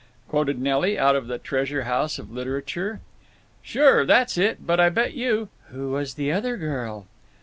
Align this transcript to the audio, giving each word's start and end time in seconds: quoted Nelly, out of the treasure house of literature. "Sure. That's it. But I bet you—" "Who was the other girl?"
quoted 0.27 0.59
Nelly, 0.59 0.97
out 0.97 1.15
of 1.15 1.27
the 1.27 1.37
treasure 1.37 1.83
house 1.83 2.17
of 2.17 2.31
literature. 2.31 3.01
"Sure. 3.61 4.03
That's 4.03 4.35
it. 4.35 4.65
But 4.65 4.79
I 4.79 4.89
bet 4.89 5.13
you—" 5.13 5.47
"Who 5.69 5.91
was 5.91 6.15
the 6.15 6.31
other 6.31 6.57
girl?" 6.57 7.05